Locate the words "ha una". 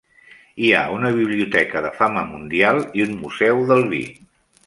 0.75-1.11